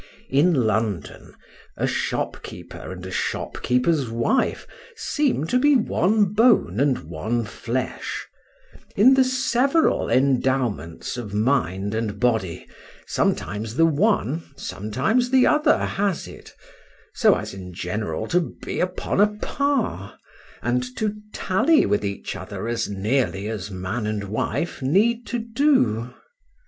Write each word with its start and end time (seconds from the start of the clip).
In 0.31 0.51
London 0.55 1.35
a 1.77 1.85
shopkeeper 1.85 2.91
and 2.91 3.05
a 3.05 3.11
shopkeeper's 3.11 4.09
wife 4.09 4.65
seem 4.95 5.45
to 5.45 5.59
be 5.59 5.75
one 5.75 6.33
bone 6.33 6.79
and 6.79 6.97
one 7.03 7.45
flesh: 7.45 8.25
in 8.95 9.13
the 9.13 9.23
several 9.23 10.09
endowments 10.09 11.17
of 11.17 11.35
mind 11.35 11.93
and 11.93 12.19
body, 12.19 12.67
sometimes 13.05 13.75
the 13.75 13.85
one, 13.85 14.41
sometimes 14.55 15.29
the 15.29 15.45
other 15.45 15.77
has 15.77 16.27
it, 16.27 16.55
so 17.13 17.35
as, 17.35 17.53
in 17.53 17.71
general, 17.71 18.25
to 18.29 18.55
be 18.65 18.79
upon 18.79 19.21
a 19.21 19.27
par, 19.37 20.17
and 20.63 20.83
totally 20.95 21.85
with 21.85 22.03
each 22.03 22.35
other 22.35 22.67
as 22.67 22.89
nearly 22.89 23.47
as 23.47 23.69
man 23.69 24.07
and 24.07 24.23
wife 24.23 24.81
need 24.81 25.27
to 25.27 25.37
do. 25.37 26.11